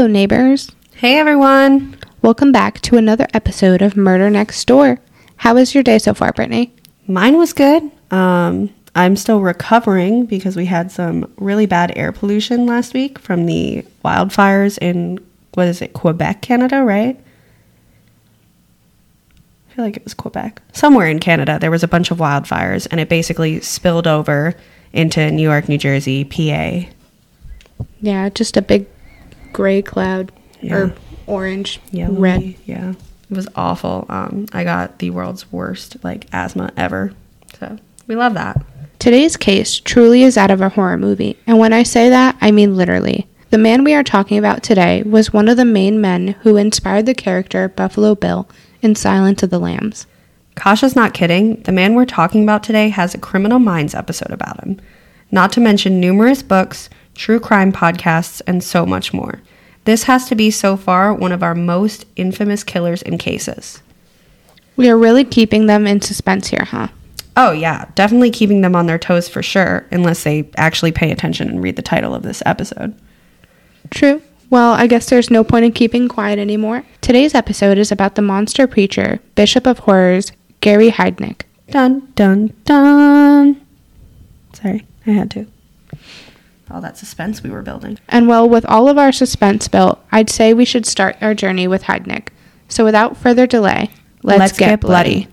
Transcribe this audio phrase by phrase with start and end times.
[0.00, 0.72] Hello, neighbors.
[0.94, 1.94] Hey everyone.
[2.22, 4.98] Welcome back to another episode of Murder Next Door.
[5.36, 6.72] How was your day so far, Brittany?
[7.06, 7.82] Mine was good.
[8.10, 13.44] Um, I'm still recovering because we had some really bad air pollution last week from
[13.44, 15.18] the wildfires in
[15.52, 17.20] what is it, Quebec, Canada, right?
[19.68, 20.62] I feel like it was Quebec.
[20.72, 24.54] Somewhere in Canada, there was a bunch of wildfires and it basically spilled over
[24.94, 26.88] into New York, New Jersey, PA.
[28.00, 28.86] Yeah, just a big
[29.52, 30.74] gray cloud Yeah.
[30.76, 30.92] or
[31.26, 32.54] orange, Yellowy, red.
[32.66, 32.90] Yeah.
[33.30, 34.06] It was awful.
[34.08, 37.12] Um, I got the world's worst like asthma ever.
[37.58, 38.60] So we love that.
[38.98, 42.50] Today's case truly is out of a horror movie, and when I say that, I
[42.50, 43.26] mean literally.
[43.50, 47.06] The man we are talking about today was one of the main men who inspired
[47.06, 48.48] the character Buffalo Bill
[48.82, 50.06] in Silence of the Lambs.
[50.54, 51.62] Kasia's not kidding.
[51.62, 54.80] The man we're talking about today has a Criminal Minds episode about him,
[55.30, 59.40] not to mention numerous books, true crime podcasts, and so much more.
[59.84, 63.82] This has to be so far one of our most infamous killers and cases.
[64.76, 66.88] We are really keeping them in suspense here, huh?
[67.36, 71.48] Oh, yeah, definitely keeping them on their toes for sure, unless they actually pay attention
[71.48, 72.94] and read the title of this episode.
[73.90, 74.22] True.
[74.50, 76.84] Well, I guess there's no point in keeping quiet anymore.
[77.00, 81.42] Today's episode is about the monster preacher, Bishop of Horrors, Gary Heidnik.
[81.70, 83.60] Dun, dun, dun.
[84.52, 85.46] Sorry, I had to.
[86.70, 87.98] All that suspense we were building.
[88.08, 91.66] And well, with all of our suspense built, I'd say we should start our journey
[91.66, 92.28] with Heidnik.
[92.68, 93.90] So without further delay,
[94.22, 95.26] let's, get, bloody.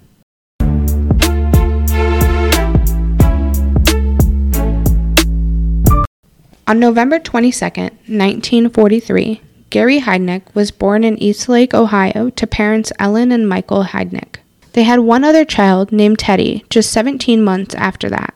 [6.66, 13.48] On November 22nd, 1943, Gary Heidnik was born in Eastlake, Ohio, to parents Ellen and
[13.48, 14.38] Michael Heidnik.
[14.74, 18.34] They had one other child named Teddy just 17 months after that.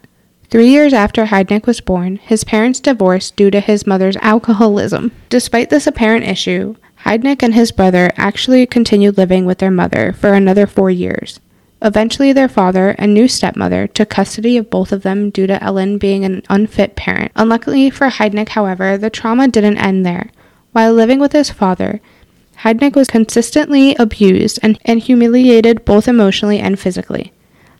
[0.52, 5.14] Three years after Heidnik was born, his parents divorced due to his mother's alcoholism.
[5.30, 6.76] Despite this apparent issue,
[7.06, 11.40] Heidnik and his brother actually continued living with their mother for another four years.
[11.82, 15.98] Eventually, their father and new stepmother took custody of both of them due to Ellen
[15.98, 17.32] being an unfit parent.
[17.38, 20.32] Unluckily for Heidnik, however, the trauma didn't end there.
[20.74, 22.02] While living with his father,
[22.58, 27.32] Heidnik was consistently abused and, and humiliated both emotionally and physically.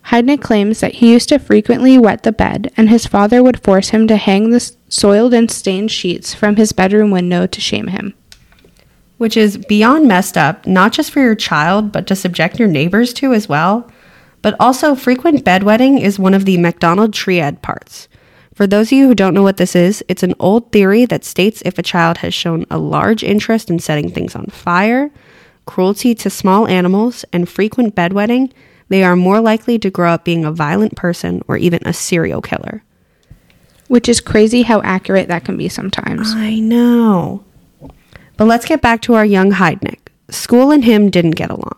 [0.06, 3.90] Heidnik claims that he used to frequently wet the bed, and his father would force
[3.90, 8.14] him to hang the soiled and stained sheets from his bedroom window to shame him.
[9.22, 13.14] which is beyond messed up, not just for your child, but to subject your neighbors
[13.14, 13.88] to as well.
[14.42, 18.08] But also, frequent bedwetting is one of the McDonald triad parts.
[18.56, 21.24] For those of you who don't know what this is, it's an old theory that
[21.24, 25.12] states if a child has shown a large interest in setting things on fire,
[25.68, 28.52] cruelty to small animals, and frequent bedwetting,
[28.92, 32.42] they are more likely to grow up being a violent person or even a serial
[32.42, 32.84] killer.
[33.88, 36.34] Which is crazy how accurate that can be sometimes.
[36.36, 37.46] I know.
[38.36, 40.10] But let's get back to our young Heidnik.
[40.30, 41.78] School and him didn't get along.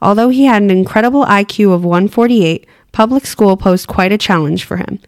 [0.00, 4.78] Although he had an incredible IQ of 148, public school posed quite a challenge for
[4.78, 5.00] him.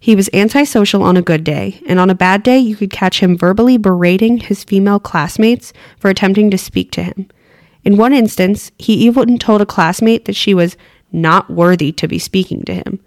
[0.00, 3.20] He was antisocial on a good day, and on a bad day, you could catch
[3.20, 7.28] him verbally berating his female classmates for attempting to speak to him.
[7.86, 10.76] In one instance, he even told a classmate that she was
[11.12, 13.00] not worthy to be speaking to him.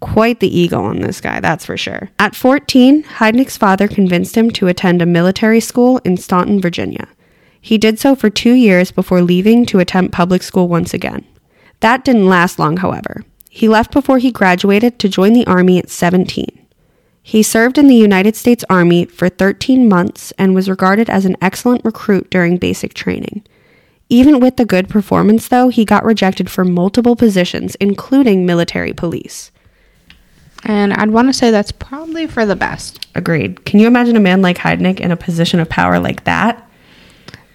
[0.00, 2.10] Quite the ego on this guy, that's for sure.
[2.18, 7.08] At 14, Heidnik's father convinced him to attend a military school in Staunton, Virginia.
[7.60, 11.24] He did so for two years before leaving to attempt public school once again.
[11.80, 13.24] That didn't last long, however.
[13.50, 16.46] He left before he graduated to join the Army at 17.
[17.22, 21.36] He served in the United States Army for 13 months and was regarded as an
[21.42, 23.44] excellent recruit during basic training.
[24.08, 29.50] Even with the good performance, though, he got rejected for multiple positions, including military police.
[30.64, 33.06] And I'd want to say that's probably for the best.
[33.14, 33.64] Agreed.
[33.64, 36.68] Can you imagine a man like Heidnik in a position of power like that?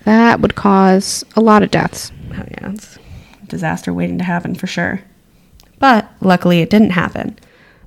[0.05, 2.11] That would cause a lot of deaths.
[2.31, 2.97] Oh, yeah, it's
[3.41, 5.01] a disaster waiting to happen for sure.
[5.79, 7.37] But luckily, it didn't happen.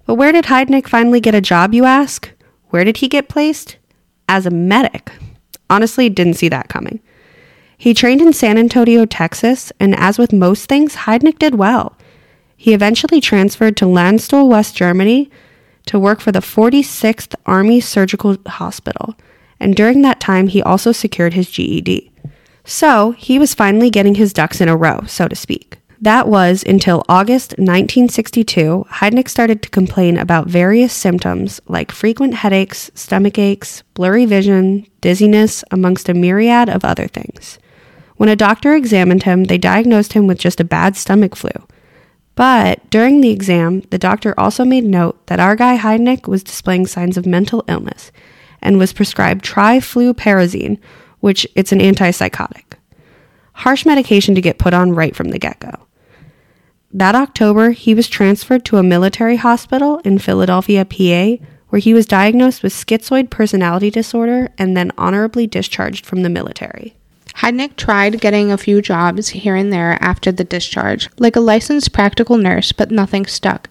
[0.06, 2.30] But where did Heidnik finally get a job, you ask?
[2.70, 3.76] Where did he get placed?
[4.28, 5.12] As a medic.
[5.70, 7.00] Honestly, didn't see that coming.
[7.78, 11.96] He trained in San Antonio, Texas, and as with most things, Heidnik did well.
[12.56, 15.30] He eventually transferred to Landstuhl, West Germany,
[15.86, 19.14] to work for the 46th Army Surgical Hospital,
[19.60, 22.10] and during that time, he also secured his GED.
[22.64, 25.78] So, he was finally getting his ducks in a row, so to speak.
[26.00, 32.90] That was until August 1962, Heidnik started to complain about various symptoms like frequent headaches,
[32.94, 37.58] stomach aches, blurry vision, dizziness, amongst a myriad of other things.
[38.16, 41.50] When a doctor examined him, they diagnosed him with just a bad stomach flu.
[42.34, 46.86] But during the exam, the doctor also made note that our guy Heidnik was displaying
[46.86, 48.12] signs of mental illness
[48.60, 50.78] and was prescribed trifluoperazine,
[51.20, 52.74] which it's an antipsychotic.
[53.52, 55.86] Harsh medication to get put on right from the get-go.
[56.92, 62.06] That October, he was transferred to a military hospital in Philadelphia, PA, where he was
[62.06, 66.95] diagnosed with schizoid personality disorder and then honorably discharged from the military.
[67.38, 71.92] Heidnik tried getting a few jobs here and there after the discharge, like a licensed
[71.92, 73.68] practical nurse, but nothing stuck.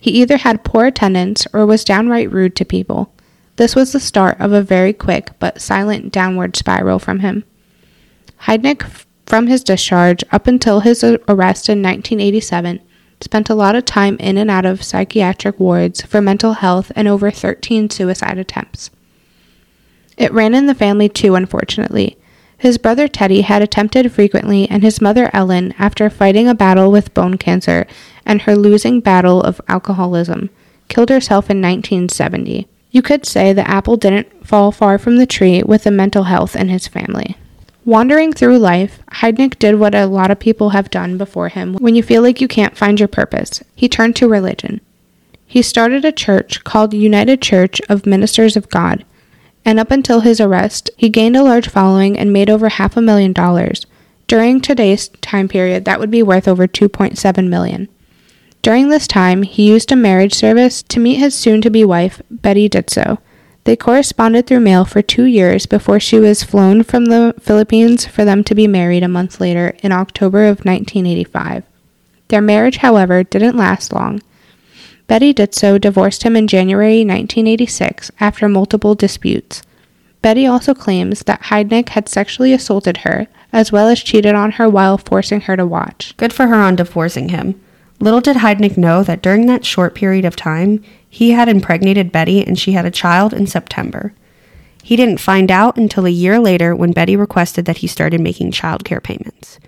[0.00, 3.12] He either had poor attendance or was downright rude to people.
[3.56, 7.44] This was the start of a very quick but silent downward spiral from him.
[8.42, 8.82] Heidnik,
[9.26, 12.80] from his discharge up until his arrest in 1987,
[13.20, 17.06] spent a lot of time in and out of psychiatric wards for mental health and
[17.06, 18.90] over 13 suicide attempts.
[20.16, 22.18] It ran in the family too, unfortunately.
[22.56, 27.14] His brother Teddy had attempted frequently, and his mother Ellen, after fighting a battle with
[27.14, 27.86] bone cancer
[28.24, 30.50] and her losing battle of alcoholism,
[30.88, 32.66] killed herself in 1970.
[32.90, 36.54] You could say the apple didn't fall far from the tree with the mental health
[36.54, 37.36] in his family.
[37.84, 41.94] Wandering through life, Heidnik did what a lot of people have done before him when
[41.94, 43.62] you feel like you can't find your purpose.
[43.74, 44.80] He turned to religion.
[45.46, 49.04] He started a church called United Church of Ministers of God,
[49.64, 53.02] and up until his arrest, he gained a large following and made over half a
[53.02, 53.86] million dollars.
[54.26, 57.88] During today's time period, that would be worth over 2.7 million.
[58.62, 62.22] During this time, he used a marriage service to meet his soon to be wife,
[62.30, 63.18] Betty Disto.
[63.64, 68.24] They corresponded through mail for two years before she was flown from the Philippines for
[68.24, 71.64] them to be married a month later in October of 1985.
[72.28, 74.22] Their marriage, however, didn't last long.
[75.06, 79.62] Betty Disto divorced him in January 1986 after multiple disputes.
[80.22, 84.68] Betty also claims that Heidnik had sexually assaulted her, as well as cheated on her
[84.68, 86.14] while forcing her to watch.
[86.16, 87.60] Good for her on divorcing him.
[88.00, 92.44] Little did Heidnik know that during that short period of time, he had impregnated Betty
[92.44, 94.14] and she had a child in September.
[94.82, 98.52] He didn't find out until a year later when Betty requested that he started making
[98.52, 99.58] child care payments.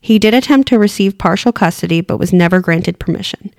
[0.00, 3.52] He did attempt to receive partial custody but was never granted permission.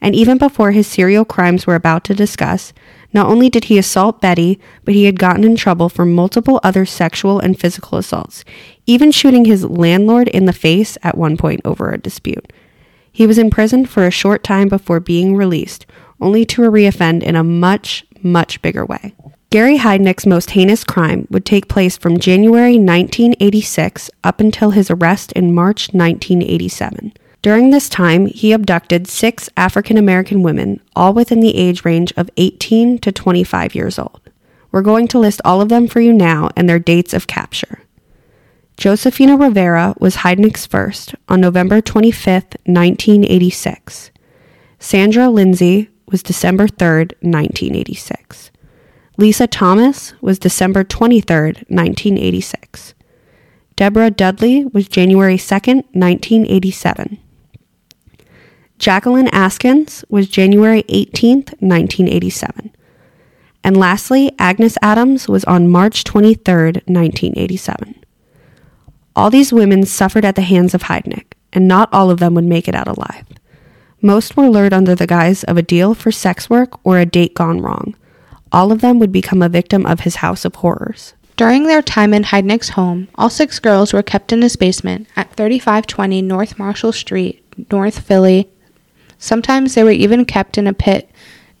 [0.00, 2.72] And even before his serial crimes we're about to discuss,
[3.12, 6.84] not only did he assault Betty, but he had gotten in trouble for multiple other
[6.84, 8.44] sexual and physical assaults,
[8.86, 12.52] even shooting his landlord in the face at one point over a dispute.
[13.10, 15.86] He was imprisoned for a short time before being released,
[16.20, 19.14] only to reoffend in a much, much bigger way.
[19.48, 25.32] Gary Heidnik's most heinous crime would take place from January 1986 up until his arrest
[25.32, 27.14] in March 1987.
[27.46, 32.28] During this time, he abducted six African American women, all within the age range of
[32.36, 34.20] 18 to 25 years old.
[34.72, 37.82] We're going to list all of them for you now and their dates of capture.
[38.76, 44.10] Josefina Rivera was Heidnik's first on November 25, 1986.
[44.80, 46.88] Sandra Lindsay was December 3,
[47.20, 48.50] 1986.
[49.18, 51.36] Lisa Thomas was December 23,
[51.68, 52.94] 1986.
[53.76, 57.18] Deborah Dudley was January 2, 1987.
[58.78, 62.72] Jacqueline Askins was January 18th, 1987.
[63.64, 68.04] And lastly, Agnes Adams was on March 23rd, 1987.
[69.16, 72.44] All these women suffered at the hands of Heidnik, and not all of them would
[72.44, 73.24] make it out alive.
[74.02, 77.34] Most were lured under the guise of a deal for sex work or a date
[77.34, 77.96] gone wrong.
[78.52, 81.14] All of them would become a victim of his house of horrors.
[81.36, 85.32] During their time in Heidnik's home, all six girls were kept in his basement at
[85.32, 88.50] 3520 North Marshall Street, North Philly.
[89.18, 91.10] Sometimes they were even kept in a pit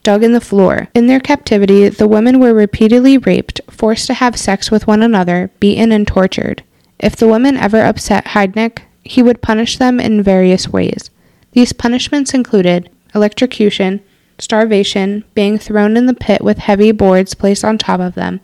[0.02, 0.86] dug in the floor.
[0.94, 5.50] In their captivity, the women were repeatedly raped, forced to have sex with one another,
[5.58, 6.62] beaten, and tortured.
[7.00, 11.10] If the women ever upset Heidnik, he would punish them in various ways.
[11.52, 14.00] These punishments included electrocution,
[14.38, 18.40] starvation, being thrown in the pit with heavy boards placed on top of them,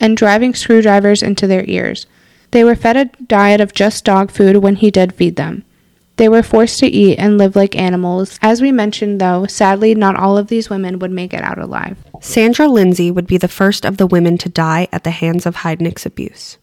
[0.00, 2.06] and driving screwdrivers into their ears.
[2.50, 5.64] They were fed a diet of just dog food when he did feed them.
[6.18, 8.40] They were forced to eat and live like animals.
[8.42, 11.96] As we mentioned, though, sadly, not all of these women would make it out alive.
[12.20, 15.56] Sandra Lindsay would be the first of the women to die at the hands of
[15.56, 16.58] Heidnik's abuse.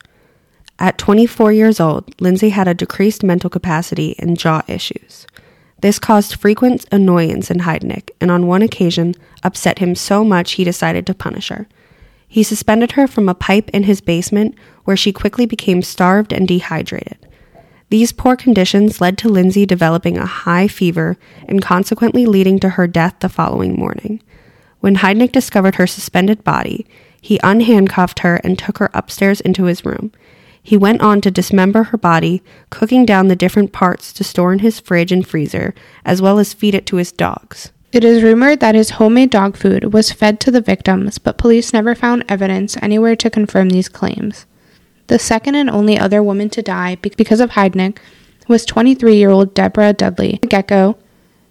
[0.78, 5.26] At 24 years old, Lindsay had a decreased mental capacity and jaw issues.
[5.80, 10.66] This caused frequent annoyance in Heidnik, and on one occasion upset him so much he
[10.66, 11.66] decided to punish her.
[12.28, 16.46] He suspended her from a pipe in his basement, where she quickly became starved and
[16.46, 17.25] dehydrated.
[17.90, 22.88] These poor conditions led to Lindsay developing a high fever and consequently leading to her
[22.88, 24.22] death the following morning.
[24.80, 26.86] When Heidnik discovered her suspended body,
[27.22, 30.12] he unhandcuffed her and took her upstairs into his room.
[30.62, 34.60] He went on to dismember her body, cooking down the different parts to store in
[34.60, 37.72] his fridge and freezer, as well as feed it to his dogs.
[37.92, 41.72] It is rumored that his homemade dog food was fed to the victims, but police
[41.72, 44.48] never found evidence anywhere to confirm these claims.
[45.08, 47.98] The second and only other woman to die because of Heidnik
[48.48, 50.40] was 23 year old Deborah Dudley.
[50.48, 50.98] Gecko,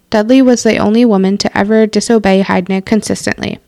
[0.09, 3.59] Dudley was the only woman to ever disobey Heidnik consistently.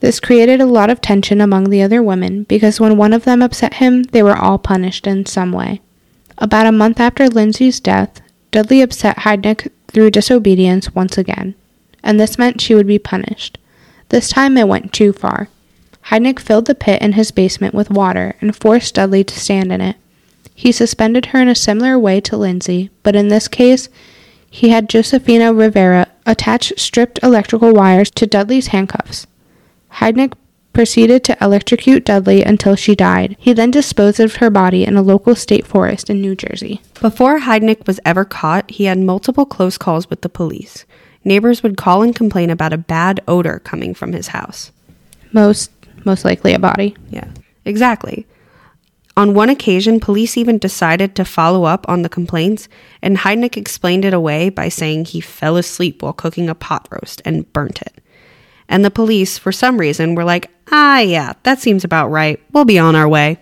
[0.00, 3.40] This created a lot of tension among the other women because when one of them
[3.40, 5.80] upset him, they were all punished in some way.
[6.38, 11.54] About a month after Lindsay's death, Dudley upset Heidnik through disobedience once again,
[12.02, 13.58] and this meant she would be punished.
[14.08, 15.48] This time it went too far.
[16.06, 19.80] Heidnik filled the pit in his basement with water and forced Dudley to stand in
[19.80, 19.96] it.
[20.54, 23.88] He suspended her in a similar way to Lindsay, but in this case,
[24.50, 29.26] he had Josefina Rivera attach stripped electrical wires to Dudley's handcuffs.
[29.94, 30.34] Heidnik
[30.72, 33.36] proceeded to electrocute Dudley until she died.
[33.38, 36.80] He then disposed of her body in a local state forest in New Jersey.
[37.00, 40.84] Before Heidnik was ever caught, he had multiple close calls with the police.
[41.24, 44.72] Neighbors would call and complain about a bad odor coming from his house.
[45.32, 45.70] Most
[46.04, 46.96] most likely a body.
[47.10, 47.28] Yeah,
[47.64, 48.26] exactly.
[49.14, 52.66] On one occasion, police even decided to follow up on the complaints,
[53.02, 57.20] and Heidnik explained it away by saying he fell asleep while cooking a pot roast
[57.24, 58.02] and burnt it.
[58.68, 62.40] And the police, for some reason, were like, ah, yeah, that seems about right.
[62.52, 63.36] We'll be on our way.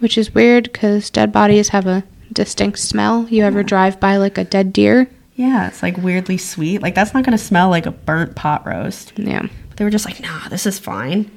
[0.00, 3.26] Which is weird because dead bodies have a distinct smell.
[3.30, 5.08] You ever drive by like a dead deer?
[5.34, 6.82] Yeah, it's like weirdly sweet.
[6.82, 9.14] Like, that's not going to smell like a burnt pot roast.
[9.16, 9.46] Yeah.
[9.68, 11.30] But they were just like, nah, this is fine.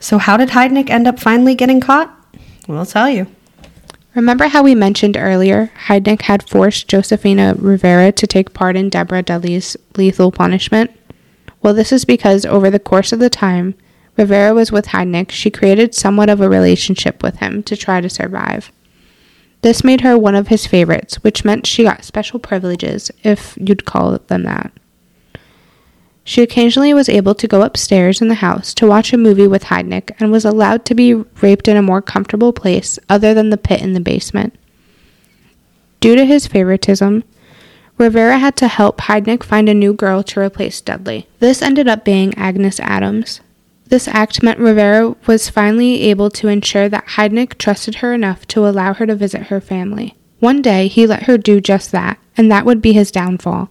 [0.00, 2.10] So, how did Heidnik end up finally getting caught?
[2.66, 3.26] We'll tell you.
[4.14, 9.22] Remember how we mentioned earlier Heidnik had forced Josefina Rivera to take part in Deborah
[9.22, 10.90] Dudley's lethal punishment?
[11.62, 13.74] Well, this is because over the course of the time
[14.16, 18.08] Rivera was with Heidnik, she created somewhat of a relationship with him to try to
[18.08, 18.72] survive.
[19.62, 23.84] This made her one of his favorites, which meant she got special privileges, if you'd
[23.84, 24.72] call them that.
[26.30, 29.64] She occasionally was able to go upstairs in the house to watch a movie with
[29.64, 33.56] Heidnik and was allowed to be raped in a more comfortable place other than the
[33.56, 34.54] pit in the basement.
[35.98, 37.24] Due to his favoritism,
[37.98, 41.26] Rivera had to help Heidnik find a new girl to replace Dudley.
[41.40, 43.40] This ended up being Agnes Adams.
[43.86, 48.68] This act meant Rivera was finally able to ensure that Heidnik trusted her enough to
[48.68, 50.14] allow her to visit her family.
[50.38, 53.68] One day, he let her do just that, and that would be his downfall.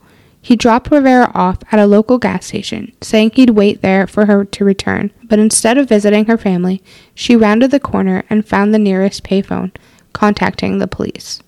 [0.50, 4.44] He dropped Rivera off at a local gas station, saying he'd wait there for her
[4.46, 6.82] to return, but instead of visiting her family,
[7.13, 9.72] she rounded the corner and found the nearest payphone,
[10.12, 11.44] contacting the police.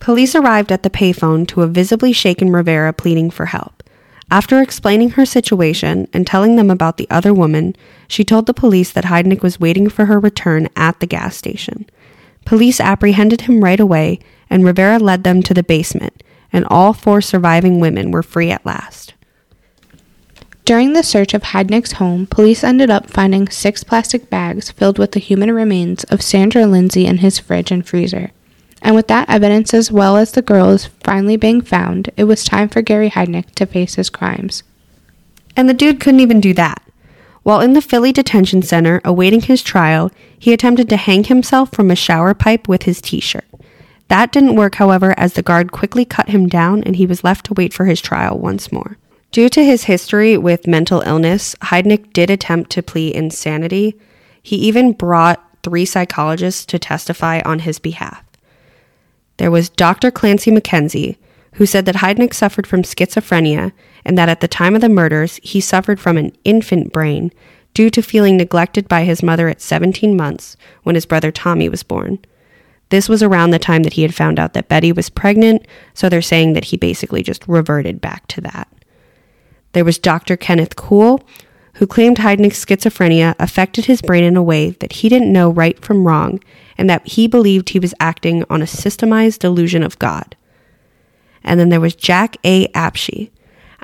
[0.00, 3.82] Police arrived at the payphone to a visibly shaken Rivera pleading for help.
[4.30, 7.74] After explaining her situation and telling them about the other woman,
[8.06, 11.88] she told the police that Heidnik was waiting for her return at the gas station.
[12.44, 14.18] Police apprehended him right away,
[14.50, 18.64] and Rivera led them to the basement, and all four surviving women were free at
[18.66, 19.14] last.
[20.64, 25.12] During the search of Heidnik's home, police ended up finding six plastic bags filled with
[25.12, 28.32] the human remains of Sandra Lindsay in his fridge and freezer.
[28.82, 32.68] And with that evidence, as well as the girls finally being found, it was time
[32.68, 34.62] for Gary Heidnik to face his crimes.
[35.56, 36.82] And the dude couldn't even do that.
[37.42, 41.90] While in the Philly Detention Center awaiting his trial, he attempted to hang himself from
[41.90, 43.46] a shower pipe with his t shirt.
[44.08, 47.46] That didn't work, however, as the guard quickly cut him down and he was left
[47.46, 48.96] to wait for his trial once more.
[49.30, 53.98] Due to his history with mental illness, Heidnik did attempt to plead insanity.
[54.42, 58.24] He even brought three psychologists to testify on his behalf.
[59.36, 60.10] There was Dr.
[60.10, 61.16] Clancy McKenzie,
[61.54, 63.72] who said that Heidnik suffered from schizophrenia
[64.04, 67.30] and that at the time of the murders, he suffered from an infant brain
[67.74, 71.82] due to feeling neglected by his mother at 17 months when his brother Tommy was
[71.82, 72.18] born.
[72.90, 76.08] This was around the time that he had found out that Betty was pregnant, so
[76.08, 78.68] they're saying that he basically just reverted back to that.
[79.72, 80.36] There was Dr.
[80.36, 81.22] Kenneth Kuhl,
[81.74, 85.78] who claimed Heidnik's schizophrenia affected his brain in a way that he didn't know right
[85.84, 86.40] from wrong
[86.76, 90.34] and that he believed he was acting on a systemized delusion of God.
[91.44, 92.66] And then there was Jack A.
[92.68, 93.30] Apsche.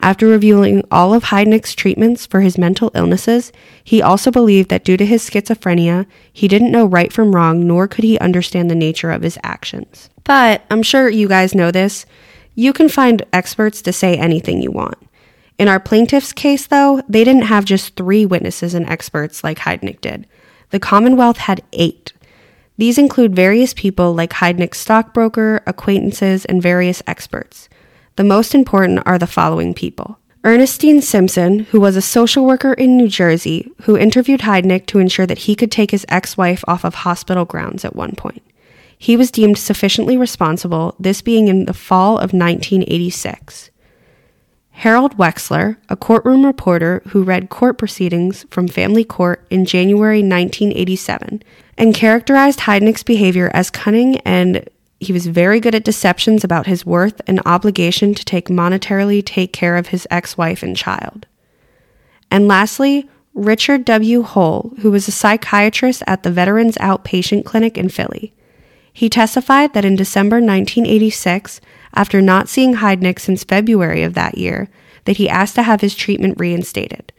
[0.05, 3.51] After reviewing all of Heidnik's treatments for his mental illnesses,
[3.83, 7.89] he also believed that due to his schizophrenia, he didn't know right from wrong, nor
[7.89, 10.11] could he understand the nature of his actions.
[10.23, 12.05] But I'm sure you guys know this.
[12.55, 14.99] You can find experts to say anything you want.
[15.59, 20.03] In our plaintiff's case, though, they didn't have just three witnesses and experts like Heidnik
[20.03, 20.27] did.
[20.69, 22.13] The Commonwealth had eight.
[22.77, 27.71] These include various people like Heidnik's stockbroker, acquaintances, and various experts.
[28.16, 30.18] The most important are the following people.
[30.44, 35.26] Ernestine Simpson, who was a social worker in New Jersey, who interviewed Heidnik to ensure
[35.26, 38.42] that he could take his ex wife off of hospital grounds at one point.
[38.97, 43.71] He was deemed sufficiently responsible, this being in the fall of 1986.
[44.71, 51.42] Harold Wexler, a courtroom reporter who read court proceedings from family court in January 1987,
[51.78, 54.68] and characterized Heidnik's behavior as cunning and
[55.01, 59.53] he was very good at deceptions about his worth and obligation to take monetarily take
[59.53, 61.27] care of his ex-wife and child.
[62.31, 64.23] And lastly, Richard W.
[64.23, 68.33] Hull, who was a psychiatrist at the Veterans Outpatient Clinic in Philly.
[68.93, 71.61] He testified that in December 1986,
[71.95, 74.69] after not seeing Heidnik since February of that year,
[75.05, 77.13] that he asked to have his treatment reinstated.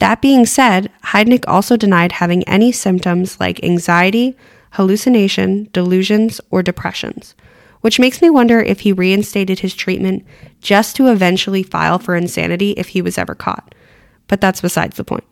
[0.00, 4.36] That being said, Heidnik also denied having any symptoms like anxiety,
[4.74, 7.34] hallucination, delusions, or depressions,
[7.80, 10.24] which makes me wonder if he reinstated his treatment
[10.60, 13.74] just to eventually file for insanity if he was ever caught.
[14.26, 15.24] But that's besides the point.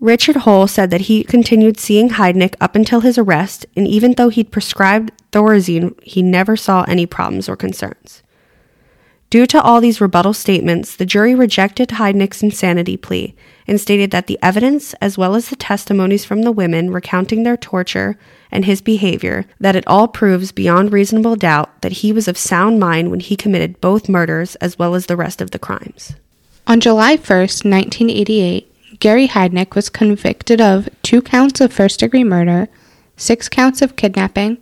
[0.00, 4.30] Richard Hull said that he continued seeing Heidnik up until his arrest, and even though
[4.30, 8.22] he'd prescribed Thorazine, he never saw any problems or concerns.
[9.28, 13.36] Due to all these rebuttal statements, the jury rejected Heidnik's insanity plea
[13.70, 17.56] and stated that the evidence, as well as the testimonies from the women recounting their
[17.56, 18.18] torture
[18.50, 22.80] and his behavior, that it all proves beyond reasonable doubt that he was of sound
[22.80, 26.16] mind when he committed both murders as well as the rest of the crimes.
[26.66, 32.68] On July 1st, 1988, Gary Heidnik was convicted of two counts of first degree murder,
[33.16, 34.58] six counts of kidnapping,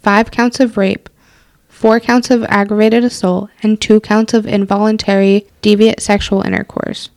[0.00, 1.08] five counts of rape,
[1.68, 7.10] four counts of aggravated assault, and two counts of involuntary deviant sexual intercourse.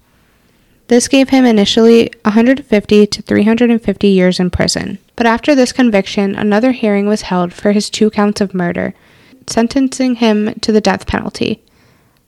[0.87, 4.99] This gave him initially 150 to 350 years in prison.
[5.15, 8.93] But after this conviction, another hearing was held for his two counts of murder,
[9.47, 11.61] sentencing him to the death penalty.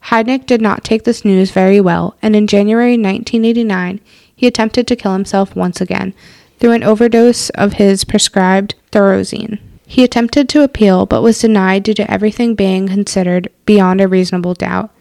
[0.06, 4.00] Heidnik did not take this news very well, and in January 1989,
[4.36, 6.14] he attempted to kill himself once again
[6.60, 9.60] through an overdose of his prescribed Thorazine.
[9.86, 14.54] He attempted to appeal but was denied due to everything being considered beyond a reasonable
[14.54, 14.92] doubt.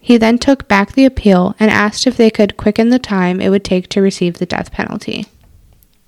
[0.00, 3.50] He then took back the appeal and asked if they could quicken the time it
[3.50, 5.26] would take to receive the death penalty.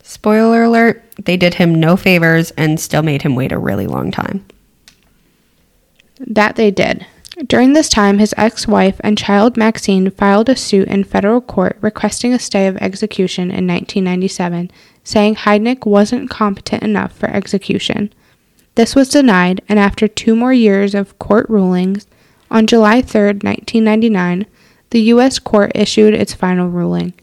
[0.02, 4.10] Spoiler alert, they did him no favors and still made him wait a really long
[4.10, 4.44] time.
[6.18, 7.06] That they did.
[7.46, 11.78] During this time, his ex wife and child Maxine filed a suit in federal court
[11.80, 14.70] requesting a stay of execution in 1997
[15.04, 18.12] saying Heidnik wasn't competent enough for execution.
[18.74, 22.06] This was denied, and after two more years of court rulings,
[22.50, 24.46] on July 3, 1999,
[24.90, 25.38] the U.S.
[25.38, 27.14] court issued its final ruling,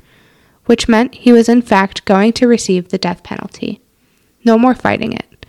[0.66, 3.82] which meant he was in fact going to receive the death penalty.
[4.44, 5.46] No more fighting it.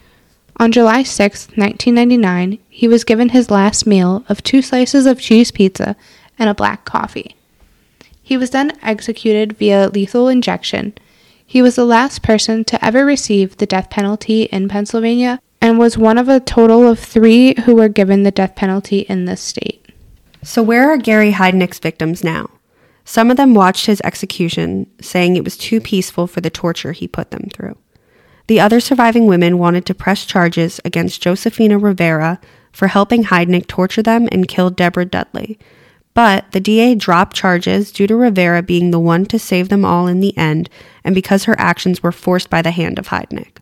[0.56, 5.50] On July 6, 1999, he was given his last meal of two slices of cheese
[5.52, 5.94] pizza
[6.38, 7.36] and a black coffee.
[8.20, 10.94] He was then executed via lethal injection
[11.48, 15.98] he was the last person to ever receive the death penalty in Pennsylvania and was
[15.98, 19.86] one of a total of three who were given the death penalty in this state.
[20.42, 22.50] So, where are Gary Heidnik's victims now?
[23.04, 27.08] Some of them watched his execution, saying it was too peaceful for the torture he
[27.08, 27.76] put them through.
[28.48, 32.40] The other surviving women wanted to press charges against Josefina Rivera
[32.72, 35.58] for helping Heidnick torture them and kill Deborah Dudley,
[36.14, 40.06] but the DA dropped charges due to Rivera being the one to save them all
[40.06, 40.68] in the end
[41.04, 43.58] and because her actions were forced by the hand of Heidnick.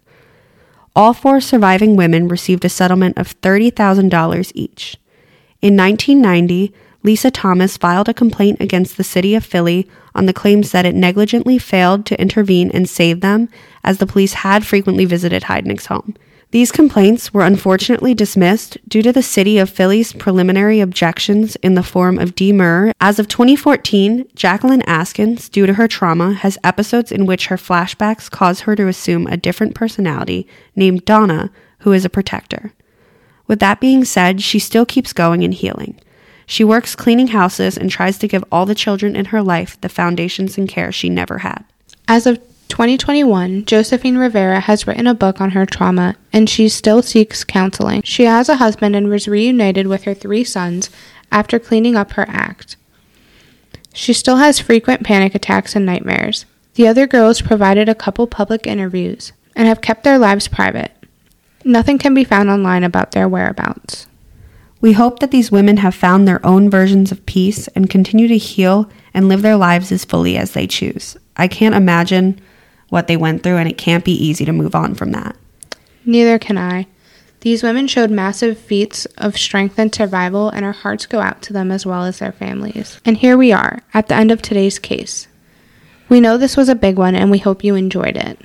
[0.96, 4.96] All four surviving women received a settlement of $30,000 each.
[5.60, 10.72] In 1990, Lisa Thomas filed a complaint against the city of Philly on the claims
[10.72, 13.50] that it negligently failed to intervene and save them,
[13.84, 16.14] as the police had frequently visited Heidnick's home.
[16.56, 21.82] These complaints were unfortunately dismissed due to the City of Philly's preliminary objections in the
[21.82, 22.92] form of demur.
[22.98, 28.30] As of 2014, Jacqueline Askins, due to her trauma, has episodes in which her flashbacks
[28.30, 32.72] cause her to assume a different personality named Donna, who is a protector.
[33.46, 36.00] With that being said, she still keeps going and healing.
[36.46, 39.90] She works cleaning houses and tries to give all the children in her life the
[39.90, 41.66] foundations and care she never had.
[42.08, 47.02] As of 2021, Josephine Rivera has written a book on her trauma and she still
[47.02, 48.02] seeks counseling.
[48.02, 50.90] She has a husband and was reunited with her three sons
[51.30, 52.76] after cleaning up her act.
[53.92, 56.44] She still has frequent panic attacks and nightmares.
[56.74, 60.92] The other girls provided a couple public interviews and have kept their lives private.
[61.64, 64.06] Nothing can be found online about their whereabouts.
[64.80, 68.36] We hope that these women have found their own versions of peace and continue to
[68.36, 71.16] heal and live their lives as fully as they choose.
[71.36, 72.40] I can't imagine
[72.88, 75.36] what they went through, and it can't be easy to move on from that.
[76.04, 76.86] Neither can I.
[77.40, 81.52] These women showed massive feats of strength and survival, and our hearts go out to
[81.52, 83.00] them as well as their families.
[83.04, 85.28] And here we are, at the end of today's case.
[86.08, 88.40] We know this was a big one, and we hope you enjoyed it.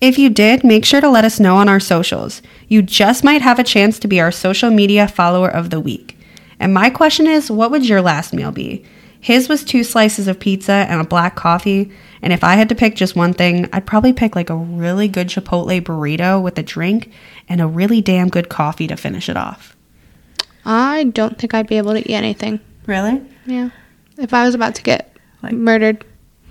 [0.00, 2.40] If you did, make sure to let us know on our socials.
[2.68, 6.18] You just might have a chance to be our social media follower of the week.
[6.58, 8.84] And my question is what would your last meal be?
[9.20, 11.92] His was two slices of pizza and a black coffee.
[12.22, 15.08] And if I had to pick just one thing, I'd probably pick like a really
[15.08, 17.12] good Chipotle burrito with a drink
[17.48, 19.76] and a really damn good coffee to finish it off.
[20.64, 22.60] I don't think I'd be able to eat anything.
[22.86, 23.22] Really?
[23.46, 23.70] Yeah.
[24.18, 26.04] If I was about to get Like- murdered,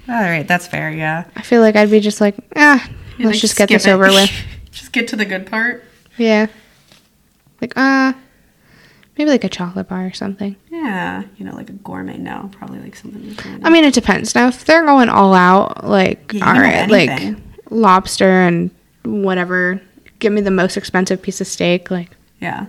[0.07, 0.91] All right, that's fair.
[0.91, 1.25] Yeah.
[1.35, 2.87] I feel like I'd be just like, ah,
[3.19, 4.31] let's just get this over with.
[4.71, 5.83] just get to the good part.
[6.17, 6.47] Yeah.
[7.61, 8.13] Like, uh,
[9.19, 10.55] maybe like a chocolate bar or something.
[10.71, 12.17] Yeah, you know, like a gourmet.
[12.17, 13.35] No, probably like something.
[13.63, 14.33] I mean, it depends.
[14.33, 17.35] Now, if they're going all out, like, Yeah, all right, like
[17.69, 18.71] lobster and
[19.03, 19.81] whatever,
[20.19, 22.67] give me the most expensive piece of steak, like, yeah,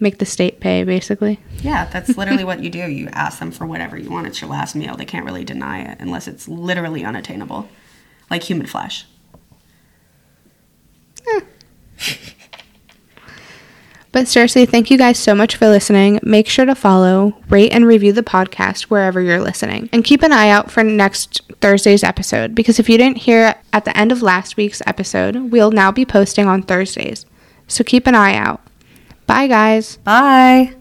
[0.00, 1.38] make the state pay, basically.
[1.60, 2.78] yeah, that's literally what you do.
[2.78, 4.26] You ask them for whatever you want.
[4.26, 4.96] It's your last meal.
[4.96, 7.68] They can't really deny it unless it's literally unattainable,
[8.30, 9.04] like human flesh.
[11.34, 11.40] Eh.
[14.10, 16.18] But seriously, thank you guys so much for listening.
[16.22, 19.88] Make sure to follow, rate, and review the podcast wherever you're listening.
[19.92, 23.84] And keep an eye out for next Thursday's episode because if you didn't hear at
[23.84, 27.26] the end of last week's episode, we'll now be posting on Thursdays.
[27.66, 28.62] So keep an eye out.
[29.26, 29.98] Bye, guys.
[29.98, 30.77] Bye.